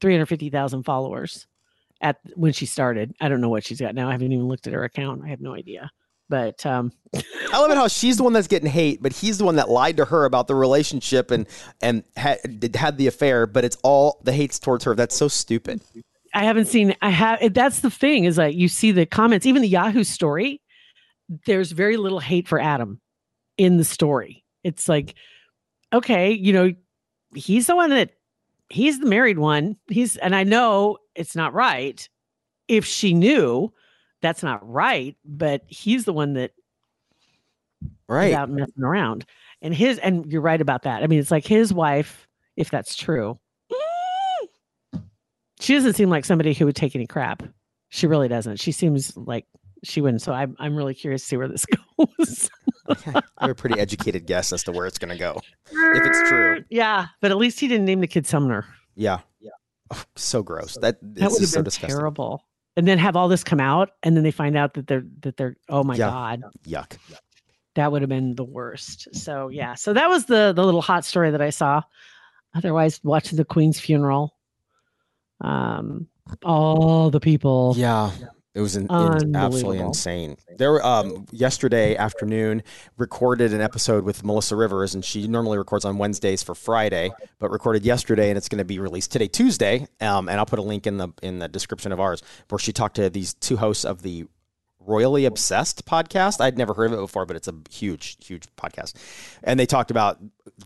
350,000 0.00 0.82
followers 0.82 1.46
at 2.00 2.18
when 2.34 2.52
she 2.52 2.66
started. 2.66 3.14
I 3.20 3.28
don't 3.28 3.40
know 3.40 3.48
what 3.48 3.64
she's 3.64 3.80
got 3.80 3.94
now. 3.94 4.08
I 4.08 4.12
haven't 4.12 4.32
even 4.32 4.48
looked 4.48 4.66
at 4.66 4.72
her 4.72 4.84
account. 4.84 5.22
I 5.24 5.28
have 5.28 5.40
no 5.40 5.54
idea. 5.54 5.90
But 6.28 6.64
um 6.66 6.92
I 7.14 7.60
love 7.60 7.70
it 7.70 7.76
how 7.76 7.88
she's 7.88 8.16
the 8.16 8.22
one 8.24 8.32
that's 8.32 8.48
getting 8.48 8.70
hate, 8.70 9.02
but 9.02 9.12
he's 9.12 9.38
the 9.38 9.44
one 9.44 9.56
that 9.56 9.68
lied 9.68 9.96
to 9.98 10.06
her 10.06 10.24
about 10.24 10.48
the 10.48 10.54
relationship 10.54 11.30
and 11.30 11.46
and 11.80 12.02
had 12.16 12.40
had 12.74 12.98
the 12.98 13.06
affair. 13.06 13.46
But 13.46 13.64
it's 13.64 13.76
all 13.82 14.20
the 14.24 14.32
hates 14.32 14.58
towards 14.58 14.84
her. 14.84 14.94
That's 14.94 15.16
so 15.16 15.28
stupid. 15.28 15.80
I 16.34 16.44
haven't 16.44 16.66
seen 16.66 16.96
I 17.00 17.10
have 17.10 17.54
that's 17.54 17.80
the 17.80 17.90
thing 17.90 18.24
is 18.24 18.38
like 18.38 18.56
you 18.56 18.68
see 18.68 18.90
the 18.90 19.06
comments, 19.06 19.46
even 19.46 19.62
the 19.62 19.68
Yahoo 19.68 20.02
story. 20.02 20.60
There's 21.46 21.72
very 21.72 21.96
little 21.96 22.20
hate 22.20 22.48
for 22.48 22.60
Adam 22.60 23.00
in 23.56 23.76
the 23.76 23.84
story. 23.84 24.44
It's 24.62 24.88
like, 24.88 25.14
okay, 25.92 26.32
you 26.32 26.52
know, 26.52 26.72
he's 27.34 27.66
the 27.66 27.76
one 27.76 27.90
that 27.90 28.10
he's 28.68 28.98
the 28.98 29.06
married 29.06 29.38
one. 29.38 29.76
He's 29.88 30.16
and 30.16 30.34
I 30.34 30.44
know 30.44 30.98
it's 31.14 31.36
not 31.36 31.54
right. 31.54 32.06
If 32.68 32.84
she 32.84 33.14
knew, 33.14 33.72
that's 34.22 34.42
not 34.42 34.66
right, 34.68 35.16
but 35.24 35.62
he's 35.68 36.04
the 36.04 36.12
one 36.12 36.34
that 36.34 36.52
Right. 38.06 38.30
without 38.30 38.50
messing 38.50 38.82
around. 38.82 39.24
And 39.62 39.74
his 39.74 39.98
and 39.98 40.30
you're 40.30 40.42
right 40.42 40.60
about 40.60 40.82
that. 40.82 41.02
I 41.02 41.06
mean, 41.06 41.18
it's 41.18 41.30
like 41.30 41.46
his 41.46 41.72
wife, 41.72 42.28
if 42.56 42.70
that's 42.70 42.96
true. 42.96 43.38
She 45.60 45.72
doesn't 45.72 45.94
seem 45.94 46.10
like 46.10 46.24
somebody 46.26 46.52
who 46.52 46.66
would 46.66 46.76
take 46.76 46.94
any 46.94 47.06
crap. 47.06 47.42
She 47.88 48.06
really 48.06 48.28
doesn't. 48.28 48.60
She 48.60 48.72
seems 48.72 49.16
like 49.16 49.46
she 49.84 50.00
wouldn't. 50.00 50.22
So 50.22 50.32
I'm 50.32 50.56
I'm 50.58 50.74
really 50.76 50.94
curious 50.94 51.22
to 51.22 51.28
see 51.28 51.36
where 51.36 51.48
this 51.48 51.64
goes. 51.98 52.50
I 52.88 53.22
have 53.40 53.50
a 53.50 53.54
pretty 53.54 53.78
educated 53.80 54.26
guess 54.26 54.52
as 54.52 54.62
to 54.64 54.72
where 54.72 54.86
it's 54.86 54.98
going 54.98 55.10
to 55.10 55.18
go. 55.18 55.40
If 55.70 56.04
it's 56.06 56.28
true. 56.28 56.64
Yeah, 56.70 57.06
but 57.20 57.30
at 57.30 57.36
least 57.38 57.60
he 57.60 57.68
didn't 57.68 57.86
name 57.86 58.00
the 58.00 58.06
kid 58.06 58.26
Sumner. 58.26 58.66
Yeah. 58.94 59.20
Yeah. 59.40 59.50
so 60.16 60.42
gross. 60.42 60.74
That, 60.80 60.98
That 61.00 61.10
it's 61.10 61.20
would 61.22 61.30
have 61.32 61.38
just 61.40 61.52
so 61.52 61.58
been 61.60 61.64
disgusting. 61.64 61.96
terrible. 61.96 62.44
And 62.76 62.86
then 62.88 62.98
have 62.98 63.14
all 63.16 63.28
this 63.28 63.44
come 63.44 63.60
out, 63.60 63.90
and 64.02 64.16
then 64.16 64.24
they 64.24 64.30
find 64.32 64.56
out 64.56 64.74
that 64.74 64.86
they're 64.88 65.04
that 65.20 65.36
they're 65.36 65.56
oh 65.68 65.84
my 65.84 65.94
Yeah. 65.94 66.10
god, 66.10 66.42
Yuck. 66.66 66.96
that 67.76 67.92
would 67.92 68.02
have 68.02 68.08
been 68.08 68.34
the 68.34 68.44
worst. 68.44 69.14
So 69.14 69.48
yeah, 69.48 69.74
so 69.74 69.92
that 69.92 70.08
was 70.10 70.24
the 70.26 70.52
the 70.54 70.64
little 70.64 70.82
hot 70.82 71.04
story 71.04 71.30
that 71.30 71.40
I 71.40 71.50
saw. 71.50 71.82
Otherwise, 72.54 73.00
watching 73.04 73.36
the 73.36 73.44
Queen's 73.44 73.78
funeral, 73.78 74.36
um, 75.40 76.06
all 76.44 77.10
the 77.10 77.20
people. 77.20 77.74
Yeah. 77.76 78.10
It 78.54 78.60
was 78.60 78.76
an, 78.76 78.86
in, 78.88 79.34
absolutely 79.34 79.80
insane. 79.80 80.36
There, 80.56 80.70
were, 80.70 80.86
um, 80.86 81.26
yesterday 81.32 81.96
afternoon, 81.96 82.62
recorded 82.96 83.52
an 83.52 83.60
episode 83.60 84.04
with 84.04 84.22
Melissa 84.22 84.54
Rivers, 84.54 84.94
and 84.94 85.04
she 85.04 85.26
normally 85.26 85.58
records 85.58 85.84
on 85.84 85.98
Wednesdays 85.98 86.44
for 86.44 86.54
Friday, 86.54 87.10
but 87.40 87.50
recorded 87.50 87.84
yesterday, 87.84 88.28
and 88.28 88.38
it's 88.38 88.48
going 88.48 88.58
to 88.58 88.64
be 88.64 88.78
released 88.78 89.10
today, 89.10 89.26
Tuesday. 89.26 89.88
Um, 90.00 90.28
and 90.28 90.38
I'll 90.38 90.46
put 90.46 90.60
a 90.60 90.62
link 90.62 90.86
in 90.86 90.98
the 90.98 91.08
in 91.20 91.40
the 91.40 91.48
description 91.48 91.90
of 91.90 91.98
ours, 91.98 92.22
where 92.48 92.60
she 92.60 92.72
talked 92.72 92.94
to 92.96 93.10
these 93.10 93.34
two 93.34 93.56
hosts 93.56 93.84
of 93.84 94.02
the 94.02 94.26
Royally 94.86 95.24
Obsessed 95.24 95.84
podcast. 95.86 96.40
I'd 96.40 96.58
never 96.58 96.74
heard 96.74 96.92
of 96.92 96.98
it 96.98 97.02
before, 97.02 97.26
but 97.26 97.36
it's 97.36 97.48
a 97.48 97.54
huge, 97.70 98.24
huge 98.24 98.44
podcast. 98.56 98.94
And 99.42 99.58
they 99.58 99.66
talked 99.66 99.90
about 99.90 100.18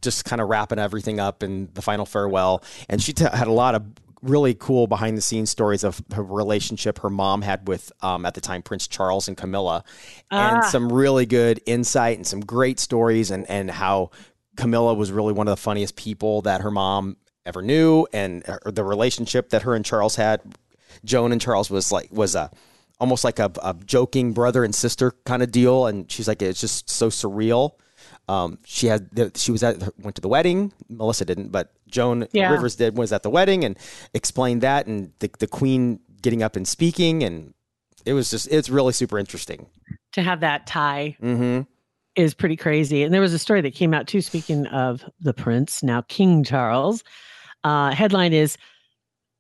just 0.02 0.25
kind 0.25 0.42
of 0.42 0.49
wrapping 0.49 0.78
everything 0.78 1.21
up 1.21 1.42
and 1.42 1.73
the 1.75 1.83
final 1.83 2.04
farewell. 2.04 2.62
And 2.88 3.02
she 3.02 3.12
t- 3.12 3.25
had 3.25 3.47
a 3.47 3.52
lot 3.52 3.75
of 3.75 3.85
really 4.22 4.54
cool 4.54 4.87
behind 4.87 5.16
the 5.16 5.22
scenes 5.22 5.50
stories 5.50 5.84
of 5.84 6.02
her 6.14 6.22
relationship 6.22 6.98
her 7.00 7.10
mom 7.10 7.42
had 7.42 7.68
with, 7.68 7.92
um, 8.02 8.26
at 8.26 8.34
the 8.34 8.40
time, 8.40 8.62
Prince 8.62 8.87
Charles 8.88 9.28
and 9.28 9.37
Camilla, 9.37 9.84
and 10.30 10.58
Ah. 10.58 10.68
some 10.68 10.92
really 10.92 11.26
good 11.26 11.60
insight 11.66 12.16
and 12.16 12.26
some 12.26 12.40
great 12.40 12.80
stories, 12.80 13.30
and, 13.30 13.48
and 13.48 13.70
how 13.70 14.10
Camilla 14.56 14.94
was 14.94 15.12
really 15.12 15.32
one 15.32 15.46
of 15.46 15.52
the 15.52 15.60
funniest 15.62 15.94
people 15.96 16.42
that 16.42 16.62
her 16.62 16.70
mom 16.70 17.16
ever 17.46 17.62
knew, 17.62 18.06
and 18.12 18.42
the 18.66 18.84
relationship 18.84 19.50
that 19.50 19.62
her 19.62 19.75
and 19.75 19.84
Charles 19.84 20.16
had. 20.16 20.40
Joan 21.04 21.32
and 21.32 21.40
Charles 21.40 21.70
was 21.70 21.92
like, 21.92 22.08
was 22.10 22.34
a, 22.34 22.50
almost 22.98 23.22
like 23.22 23.38
a, 23.38 23.50
a 23.62 23.75
joking 23.84 24.32
brother 24.32 24.64
and 24.64 24.75
sister 24.75 25.12
kind 25.25 25.42
of 25.42 25.52
deal. 25.52 25.87
And 25.87 26.10
she's 26.10 26.26
like, 26.26 26.42
it's 26.42 26.60
just 26.60 26.90
so 26.90 27.08
surreal. 27.08 27.72
Um, 28.28 28.58
she 28.64 28.87
had, 28.88 29.08
she 29.37 29.50
was 29.50 29.62
at, 29.62 29.76
went 29.99 30.14
to 30.16 30.20
the 30.20 30.28
wedding. 30.28 30.73
Melissa 30.88 31.25
didn't, 31.25 31.50
but 31.50 31.73
Joan 31.88 32.28
Yeah. 32.32 32.52
Rivers 32.52 32.76
did, 32.76 32.97
was 32.97 33.12
at 33.12 33.23
the 33.23 33.30
wedding 33.30 33.64
and 33.64 33.76
explained 34.14 34.61
that 34.62 34.87
and 34.87 35.12
the, 35.20 35.30
the 35.38 35.47
queen 35.47 36.00
getting 36.23 36.42
up 36.42 36.54
and 36.54 36.68
speaking. 36.68 37.23
And 37.23 37.54
it 38.04 38.12
was 38.12 38.30
just, 38.30 38.47
it's 38.52 38.68
really 38.68 38.92
super 38.92 39.18
interesting. 39.18 39.66
to 40.12 40.23
have 40.23 40.40
that 40.40 40.66
tie 40.66 41.16
Mm-hmm. 41.23 41.62
is 42.16 42.35
pretty 42.35 42.56
crazy. 42.56 43.02
And 43.02 43.12
there 43.14 43.20
was 43.23 43.32
a 43.32 43.38
story 43.38 43.61
that 43.62 43.75
came 43.75 43.94
out 43.94 44.06
too. 44.06 44.20
Speaking 44.20 44.66
of 44.66 45.02
the 45.20 45.32
prince, 45.35 45.82
now 45.82 46.02
King 46.02 46.44
Charles. 46.44 47.02
Uh, 47.64 47.92
headline 47.92 48.32
is 48.32 48.56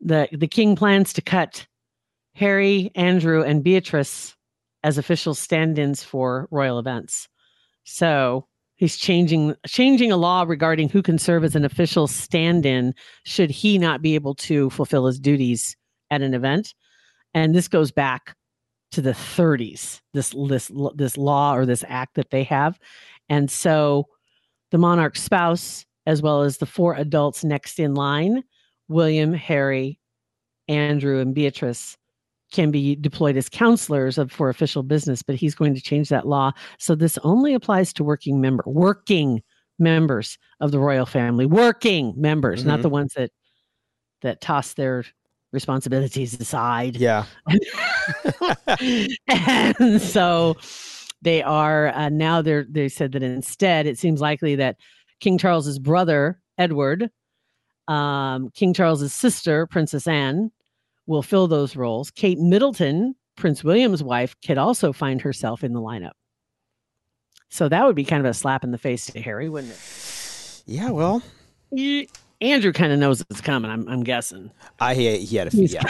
the 0.00 0.28
the 0.32 0.48
king 0.48 0.76
plans 0.76 1.12
to 1.12 1.22
cut 1.22 1.66
Harry, 2.34 2.90
Andrew, 2.94 3.42
and 3.42 3.62
Beatrice 3.62 4.34
as 4.82 4.96
official 4.98 5.34
stand-ins 5.34 6.02
for 6.02 6.48
royal 6.50 6.78
events. 6.78 7.28
So 7.84 8.46
he's 8.78 8.96
changing 8.96 9.54
changing 9.66 10.10
a 10.10 10.16
law 10.16 10.44
regarding 10.48 10.88
who 10.88 11.02
can 11.02 11.18
serve 11.18 11.44
as 11.44 11.54
an 11.54 11.64
official 11.64 12.06
stand-in 12.06 12.94
should 13.24 13.50
he 13.50 13.76
not 13.76 14.00
be 14.00 14.14
able 14.14 14.34
to 14.34 14.70
fulfill 14.70 15.06
his 15.06 15.20
duties 15.20 15.76
at 16.10 16.22
an 16.22 16.32
event. 16.32 16.74
And 17.34 17.54
this 17.54 17.68
goes 17.68 17.92
back 17.92 18.34
to 18.92 19.02
the 19.02 19.12
30s 19.12 20.00
this 20.14 20.34
this 20.48 20.70
this 20.94 21.18
law 21.18 21.54
or 21.54 21.66
this 21.66 21.84
act 21.88 22.14
that 22.14 22.30
they 22.30 22.42
have 22.42 22.78
and 23.28 23.50
so 23.50 24.06
the 24.70 24.78
monarch's 24.78 25.22
spouse 25.22 25.84
as 26.06 26.22
well 26.22 26.42
as 26.42 26.56
the 26.56 26.66
four 26.66 26.94
adults 26.94 27.44
next 27.44 27.78
in 27.78 27.94
line 27.94 28.42
william 28.88 29.34
harry 29.34 30.00
andrew 30.68 31.20
and 31.20 31.34
beatrice 31.34 31.98
can 32.52 32.70
be 32.70 32.96
deployed 32.96 33.36
as 33.36 33.48
counselors 33.48 34.16
of, 34.18 34.30
for 34.32 34.48
official 34.48 34.82
business 34.82 35.22
but 35.22 35.36
he's 35.36 35.54
going 35.54 35.74
to 35.74 35.80
change 35.80 36.08
that 36.08 36.26
law 36.26 36.50
so 36.78 36.94
this 36.94 37.18
only 37.22 37.54
applies 37.54 37.92
to 37.92 38.02
working 38.04 38.40
member 38.40 38.64
working 38.66 39.42
members 39.78 40.38
of 40.60 40.70
the 40.72 40.78
royal 40.78 41.06
family 41.06 41.46
working 41.46 42.12
members 42.16 42.64
not 42.64 42.78
Mhm. 42.80 42.82
the 42.82 42.88
ones 42.88 43.12
that 43.16 43.30
that 44.22 44.40
toss 44.40 44.74
their 44.74 45.04
responsibilities 45.52 46.38
aside 46.40 46.96
Yeah. 46.96 47.24
and 49.28 50.00
so 50.02 50.56
they 51.22 51.42
are 51.42 51.88
uh, 51.88 52.08
now 52.08 52.42
they're 52.42 52.66
they 52.68 52.88
said 52.88 53.12
that 53.12 53.22
instead 53.22 53.86
it 53.86 53.98
seems 53.98 54.20
likely 54.20 54.54
that 54.56 54.76
king 55.20 55.38
charles's 55.38 55.78
brother 55.78 56.40
edward 56.58 57.10
um, 57.88 58.50
king 58.50 58.74
charles's 58.74 59.12
sister 59.14 59.66
princess 59.66 60.06
anne 60.06 60.50
will 61.08 61.22
fill 61.22 61.48
those 61.48 61.74
roles 61.74 62.10
kate 62.12 62.38
middleton 62.38 63.14
prince 63.36 63.64
william's 63.64 64.02
wife 64.02 64.36
could 64.46 64.58
also 64.58 64.92
find 64.92 65.20
herself 65.20 65.64
in 65.64 65.72
the 65.72 65.80
lineup 65.80 66.12
so 67.48 67.68
that 67.68 67.84
would 67.86 67.96
be 67.96 68.04
kind 68.04 68.24
of 68.24 68.30
a 68.30 68.34
slap 68.34 68.62
in 68.62 68.70
the 68.70 68.78
face 68.78 69.06
to 69.06 69.20
harry 69.20 69.48
wouldn't 69.48 69.72
it 69.72 70.62
Yeah. 70.66 70.90
Well, 70.90 71.22
andrew 72.40 72.72
kind 72.72 72.92
of 72.92 72.98
knows 72.98 73.20
it's 73.30 73.40
coming 73.40 73.70
i'm, 73.70 73.88
I'm 73.88 74.04
guessing 74.04 74.50
I, 74.80 74.94
he, 74.94 75.18
he 75.18 75.36
had 75.36 75.48
a, 75.48 75.50
He's- 75.50 75.72
yeah. 75.72 75.82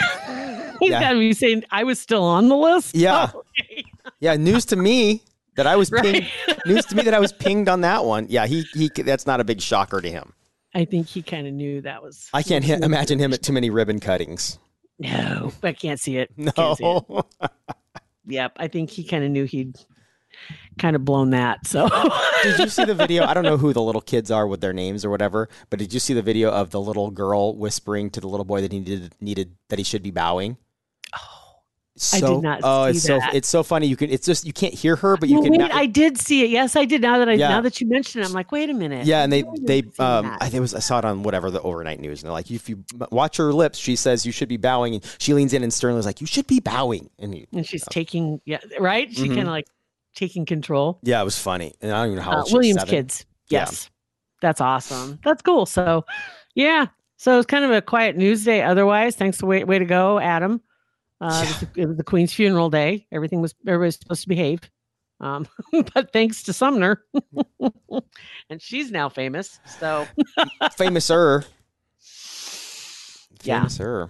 he's 0.79 0.89
Yeah. 0.91 0.99
got 1.01 1.11
to 1.13 1.19
be 1.19 1.33
saying 1.33 1.63
i 1.71 1.83
was 1.83 1.99
still 1.99 2.23
on 2.23 2.47
the 2.49 2.55
list 2.57 2.95
Yeah. 2.95 3.29
Oh, 3.33 3.43
okay. 3.61 3.83
Yeah. 4.21 4.35
News 4.35 4.65
to 4.65 4.75
me 4.75 5.21
that 5.55 5.65
I 5.65 5.75
was 5.77 5.89
pinged. 5.89 6.27
News 6.65 6.85
to 6.87 6.95
me 6.95 7.03
that 7.03 7.13
I 7.13 7.19
was 7.19 7.31
pinged 7.31 7.69
on 7.69 7.81
that 7.81 8.03
one. 8.03 8.27
Yeah. 8.29 8.47
He, 8.47 8.65
he, 8.73 8.89
that's 8.89 9.25
not 9.25 9.39
a 9.39 9.43
big 9.45 9.61
shocker 9.61 10.01
to 10.01 10.09
him. 10.09 10.33
I 10.75 10.83
think 10.85 11.07
he 11.07 11.21
kind 11.21 11.47
of 11.47 11.53
knew 11.53 11.79
that 11.81 12.03
was. 12.03 12.29
I 12.33 12.43
can't 12.43 12.65
imagine 12.65 13.17
him 13.19 13.31
at 13.33 13.41
too 13.43 13.53
many 13.53 13.69
ribbon 13.69 13.99
cuttings. 14.01 14.57
No, 14.99 15.51
I 15.63 15.73
can't 15.73 15.99
see 15.99 16.17
it. 16.17 16.31
Can't 16.55 16.77
see 16.77 16.85
it. 16.85 17.03
No. 17.09 17.25
Yep, 18.25 18.57
I 18.57 18.67
think 18.67 18.91
he 18.91 19.03
kind 19.03 19.23
of 19.23 19.31
knew 19.31 19.45
he'd 19.45 19.75
kind 20.77 20.95
of 20.95 21.03
blown 21.03 21.31
that. 21.31 21.65
So 21.65 21.89
did 22.43 22.59
you 22.59 22.67
see 22.67 22.85
the 22.85 22.93
video? 22.93 23.25
I 23.25 23.33
don't 23.33 23.43
know 23.43 23.57
who 23.57 23.73
the 23.73 23.81
little 23.81 24.01
kids 24.01 24.29
are 24.29 24.45
with 24.45 24.61
their 24.61 24.71
names 24.73 25.03
or 25.03 25.09
whatever, 25.09 25.49
but 25.71 25.79
did 25.79 25.93
you 25.93 25.99
see 25.99 26.13
the 26.13 26.21
video 26.21 26.51
of 26.51 26.69
the 26.69 26.79
little 26.79 27.09
girl 27.09 27.55
whispering 27.57 28.11
to 28.11 28.21
the 28.21 28.27
little 28.27 28.45
boy 28.45 28.61
that 28.61 28.71
he 28.71 28.79
needed 28.79 29.15
needed 29.19 29.55
that 29.69 29.79
he 29.79 29.83
should 29.83 30.03
be 30.03 30.11
bowing? 30.11 30.57
So, 32.01 32.15
I 32.17 32.21
did 32.35 32.41
not 32.43 32.59
Oh, 32.63 32.85
see 32.85 32.89
it's 32.97 33.03
so 33.03 33.19
it's 33.33 33.49
so 33.49 33.61
funny. 33.61 33.87
You 33.87 33.97
can 33.97 34.09
it's 34.09 34.25
just 34.25 34.45
you 34.45 34.53
can't 34.53 34.73
hear 34.73 34.95
her, 34.95 35.17
but 35.17 35.27
you 35.27 35.35
Well, 35.35 35.43
can. 35.43 35.51
wait, 35.51 35.59
ma- 35.59 35.69
I 35.77 35.85
did 35.85 36.17
see 36.17 36.43
it. 36.43 36.49
Yes, 36.49 36.75
I 36.77 36.85
did. 36.85 37.01
Now 37.01 37.17
that 37.19 37.27
I 37.27 37.33
Yeah. 37.33 37.49
now 37.49 37.61
that 37.61 37.81
you 37.81 37.87
mentioned 37.87 38.23
it, 38.23 38.27
I'm 38.27 38.33
like, 38.33 38.51
wait 38.53 38.69
a 38.69 38.73
minute. 38.73 39.05
yeah, 39.05 39.21
and 39.23 39.33
they 39.33 39.43
I 39.43 39.47
they 39.61 39.79
um 39.99 40.25
that. 40.25 40.37
I 40.41 40.45
think 40.45 40.55
it 40.55 40.59
was 40.61 40.73
I 40.73 40.79
saw 40.79 40.99
it 40.99 41.05
on 41.05 41.23
whatever 41.23 41.51
the 41.51 41.61
overnight 41.61 41.99
news, 41.99 42.21
and 42.21 42.27
they're 42.27 42.33
like, 42.33 42.49
if 42.51 42.69
you 42.69 42.83
watch 43.11 43.35
her 43.37 43.51
lips, 43.51 43.77
she 43.77 43.97
says 43.97 44.25
you 44.25 44.31
should 44.31 44.47
be 44.47 44.55
bowing, 44.57 44.95
and 44.95 45.03
she 45.17 45.33
leans 45.33 45.53
in 45.53 45.61
and 45.61 45.73
sternly 45.73 45.99
is 45.99 46.05
like, 46.05 46.21
you 46.21 46.27
should 46.27 46.47
be 46.47 46.61
bowing, 46.61 47.09
and 47.19 47.33
he, 47.33 47.47
and 47.51 47.67
she's 47.67 47.83
taking 47.91 48.39
yeah 48.45 48.59
right. 48.79 49.13
She 49.13 49.23
Mhm. 49.27 49.35
kind 49.35 49.41
of 49.41 49.47
like 49.47 49.67
taking 50.15 50.45
control. 50.45 50.99
yeah, 51.03 51.21
it 51.21 51.25
was 51.25 51.37
funny, 51.37 51.73
and 51.81 51.91
I 51.91 51.97
don't 52.03 52.13
even 52.13 52.15
know 52.17 52.23
how 52.31 52.31
Uh, 52.31 52.37
old 52.37 52.47
she 52.47 52.51
is, 52.51 52.53
Williams 52.53 52.79
seven? 52.81 52.95
kids. 52.95 53.25
Yeah. 53.49 53.59
Yes, 53.59 53.89
that's 54.41 54.61
awesome. 54.61 55.19
That's 55.23 55.41
cool. 55.41 55.65
So 55.65 56.05
yeah, 56.55 56.85
so 57.17 57.37
it's 57.39 57.45
kind 57.45 57.65
of 57.65 57.71
a 57.71 57.81
quiet 57.81 58.15
news 58.15 58.45
day. 58.45 58.61
Otherwise, 58.61 59.17
thanks. 59.17 59.43
Way 59.43 59.65
way 59.65 59.79
to 59.79 59.85
go, 59.85 60.17
Adam. 60.19 60.61
Uh, 61.21 61.43
it, 61.43 61.47
was 61.47 61.59
the, 61.59 61.81
it 61.81 61.85
was 61.87 61.97
the 61.97 62.03
Queen's 62.03 62.33
funeral 62.33 62.69
day. 62.69 63.05
Everything 63.11 63.41
was 63.41 63.53
everybody's 63.67 63.99
supposed 63.99 64.21
to 64.23 64.29
behave. 64.29 64.61
Um, 65.19 65.47
but 65.93 66.13
thanks 66.13 66.43
to 66.43 66.53
Sumner, 66.53 67.03
and 68.49 68.61
she's 68.61 68.89
now 68.91 69.09
famous. 69.09 69.59
So 69.65 70.07
famouser, 70.77 71.45
Yeah. 73.43 73.65
famouser. 73.65 74.09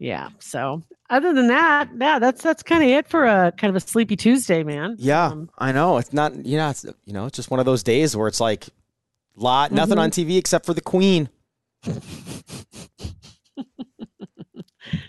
yeah. 0.00 0.30
So 0.40 0.82
other 1.10 1.32
than 1.32 1.46
that, 1.48 1.88
yeah, 2.00 2.18
that's 2.18 2.42
that's 2.42 2.62
kind 2.64 2.82
of 2.82 2.90
it 2.90 3.08
for 3.08 3.24
a 3.24 3.52
kind 3.52 3.68
of 3.70 3.76
a 3.76 3.80
sleepy 3.86 4.16
Tuesday, 4.16 4.64
man. 4.64 4.96
Yeah, 4.98 5.26
Um, 5.26 5.48
I 5.58 5.70
know. 5.72 5.96
It's 5.98 6.12
not, 6.12 6.34
you 6.44 6.56
know, 6.56 6.70
it's 6.70 6.84
you 7.04 7.12
know, 7.12 7.26
it's 7.26 7.36
just 7.36 7.50
one 7.52 7.60
of 7.60 7.66
those 7.66 7.82
days 7.84 8.16
where 8.16 8.26
it's 8.28 8.40
like 8.40 8.66
lot 9.36 9.70
nothing 9.70 9.96
Mhm. 9.96 10.00
on 10.02 10.10
TV 10.10 10.36
except 10.38 10.66
for 10.66 10.74
the 10.74 10.80
Queen. 10.80 11.28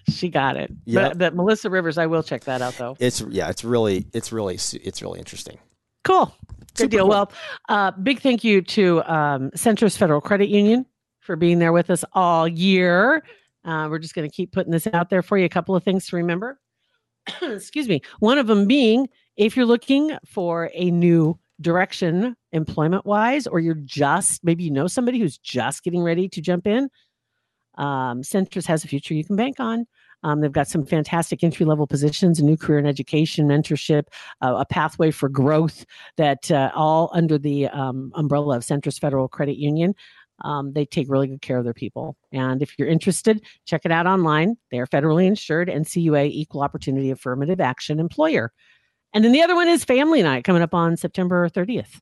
She 0.09 0.29
got 0.29 0.57
it. 0.57 0.71
But, 0.88 1.17
but 1.17 1.36
Melissa 1.36 1.69
Rivers, 1.69 1.98
I 1.98 2.05
will 2.05 2.24
check 2.24 2.43
that 2.45 2.62
out 2.62 2.75
though. 2.75 2.98
It's 3.00 3.21
yeah, 3.29 3.50
it's 3.50 3.63
really 3.63 4.05
it's 4.13 4.31
really 4.31 4.55
it's 4.55 5.01
really 5.01 5.19
interesting. 5.19 5.57
Cool. 6.03 6.33
Good 6.48 6.77
Super 6.77 6.89
deal. 6.89 7.03
cool. 7.03 7.09
Well, 7.09 7.31
uh, 7.67 7.91
big 7.91 8.21
thank 8.21 8.43
you 8.43 8.62
to 8.62 9.03
um, 9.03 9.51
Centris 9.51 9.98
Federal 9.98 10.21
Credit 10.21 10.50
Union 10.50 10.86
for 11.19 11.36
being 11.36 11.59
there 11.59 11.74
with 11.74 11.89
us 11.89 12.03
all 12.13 12.48
year. 12.48 13.24
Uh, 13.65 13.88
we're 13.89 14.00
just 14.00 14.15
going 14.15 14.27
to 14.27 14.33
keep 14.33 14.51
putting 14.51 14.71
this 14.71 14.88
out 14.93 15.09
there 15.09 15.21
for 15.21 15.38
you. 15.38 15.45
A 15.45 15.50
couple 15.50 15.75
of 15.75 15.83
things 15.83 16.07
to 16.07 16.15
remember. 16.15 16.59
Excuse 17.41 17.88
me. 17.88 18.01
One 18.19 18.38
of 18.38 18.48
them 18.48 18.65
being 18.65 19.07
if 19.36 19.55
you're 19.55 19.65
looking 19.65 20.17
for 20.25 20.71
a 20.74 20.91
new 20.91 21.38
direction 21.62 22.36
employment 22.51 23.05
wise, 23.05 23.45
or 23.45 23.59
you're 23.59 23.75
just 23.75 24.43
maybe 24.43 24.63
you 24.63 24.71
know 24.71 24.88
somebody 24.88 25.19
who's 25.19 25.38
just 25.38 25.83
getting 25.83 26.01
ready 26.01 26.29
to 26.29 26.41
jump 26.41 26.65
in, 26.65 26.89
um, 27.79 28.21
Centris 28.21 28.67
has 28.67 28.83
a 28.83 28.88
future 28.88 29.13
you 29.13 29.24
can 29.24 29.36
bank 29.36 29.59
on. 29.59 29.88
Um, 30.24 30.41
they've 30.41 30.51
got 30.51 30.67
some 30.67 30.86
fantastic 30.86 31.43
entry 31.43 31.65
level 31.65 31.88
positions, 31.88 32.39
a 32.39 32.45
new 32.45 32.57
career 32.57 32.77
in 32.77 32.86
education, 32.86 33.48
mentorship, 33.48 34.03
uh, 34.41 34.55
a 34.59 34.65
pathway 34.65 35.12
for 35.12 35.29
growth 35.29 35.86
that 36.17 36.51
uh, 36.51 36.71
all 36.75 37.09
under 37.13 37.38
the 37.38 37.67
um, 37.69 38.12
umbrella 38.15 38.57
of 38.57 38.63
Centris 38.63 39.00
Federal 39.00 39.29
Credit 39.29 39.57
Union. 39.57 39.95
Um, 40.41 40.74
they 40.74 40.86
take 40.86 41.09
really 41.09 41.27
good 41.27 41.41
care 41.41 41.57
of 41.57 41.63
their 41.63 41.74
people. 41.74 42.15
And 42.31 42.62
if 42.62 42.77
you're 42.77 42.88
interested, 42.88 43.41
check 43.65 43.81
it 43.86 43.91
out 43.91 44.07
online. 44.07 44.55
They 44.71 44.79
are 44.79 44.88
federally 44.88 45.25
insured 45.25 45.69
NCUA 45.69 46.29
Equal 46.31 46.62
Opportunity 46.62 47.12
Affirmative 47.12 47.59
Action 47.59 48.00
Employer. 48.00 48.51
And 49.13 49.24
then 49.24 49.31
the 49.31 49.41
other 49.41 49.55
one 49.55 49.67
is 49.67 49.83
Family 49.83 50.21
Night 50.21 50.43
coming 50.43 50.62
up 50.62 50.74
on 50.74 50.95
September 50.95 51.50
30th. 51.50 52.00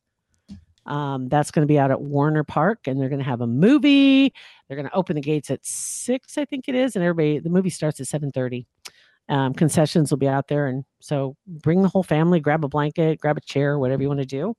Um, 0.88 1.28
that's 1.28 1.50
going 1.50 1.66
to 1.66 1.70
be 1.70 1.78
out 1.78 1.90
at 1.90 2.00
Werner 2.00 2.44
Park, 2.44 2.86
and 2.86 2.98
they're 2.98 3.10
going 3.10 3.20
to 3.20 3.24
have 3.24 3.42
a 3.42 3.46
movie. 3.46 4.32
They're 4.68 4.76
going 4.76 4.88
to 4.88 4.94
open 4.94 5.16
the 5.16 5.22
gates 5.22 5.50
at 5.50 5.64
six, 5.64 6.36
I 6.36 6.44
think 6.44 6.68
it 6.68 6.74
is, 6.74 6.94
and 6.94 7.04
everybody. 7.04 7.38
The 7.38 7.50
movie 7.50 7.70
starts 7.70 8.00
at 8.00 8.06
seven 8.06 8.32
thirty. 8.32 8.66
Um, 9.30 9.52
concessions 9.52 10.10
will 10.10 10.18
be 10.18 10.28
out 10.28 10.48
there, 10.48 10.66
and 10.66 10.84
so 11.00 11.36
bring 11.46 11.82
the 11.82 11.88
whole 11.88 12.02
family. 12.02 12.40
Grab 12.40 12.64
a 12.64 12.68
blanket, 12.68 13.20
grab 13.20 13.36
a 13.36 13.42
chair, 13.42 13.78
whatever 13.78 14.02
you 14.02 14.08
want 14.08 14.20
to 14.20 14.26
do, 14.26 14.54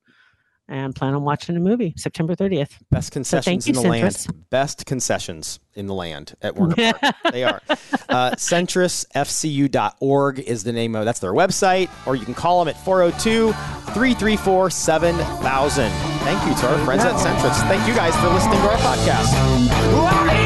and 0.70 0.94
plan 0.94 1.14
on 1.14 1.22
watching 1.22 1.56
a 1.56 1.60
movie 1.60 1.92
September 1.96 2.34
thirtieth. 2.34 2.78
Best 2.90 3.12
concessions 3.12 3.44
thank 3.44 3.66
in 3.66 3.74
you, 3.74 3.82
the 3.82 3.88
land. 3.88 4.26
Best 4.48 4.86
concessions 4.86 5.60
in 5.74 5.86
the 5.86 5.92
land 5.94 6.34
at 6.40 6.56
Werner 6.56 6.76
Park. 6.76 6.96
they 7.32 7.44
are. 7.44 7.60
Uh, 8.08 8.30
CentrisFCU.org 8.32 10.38
is 10.40 10.64
the 10.64 10.72
name 10.72 10.94
of 10.94 11.04
that's 11.04 11.20
their 11.20 11.32
website, 11.32 11.90
or 12.06 12.16
you 12.16 12.24
can 12.24 12.34
call 12.34 12.64
them 12.64 12.68
at 12.74 12.82
402 12.84 13.52
334 13.52 14.70
7000. 14.70 15.90
Thank 15.90 16.48
you 16.48 16.54
to 16.62 16.68
our 16.68 16.78
friends 16.84 17.04
at 17.04 17.14
Centris. 17.16 17.60
Thank 17.68 17.86
you 17.88 17.94
guys 17.94 18.14
for 18.16 18.28
listening 18.28 18.58
to 18.60 18.70
our 18.70 18.78
podcast. 18.78 20.40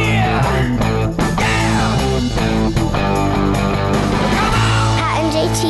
Pat 4.98 5.22
and 5.22 5.30
JT 5.32 5.62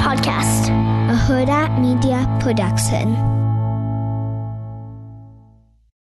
Podcast, 0.00 0.68
a 1.10 1.14
Hurrdat 1.16 1.80
Media 1.80 2.26
Production. 2.40 3.33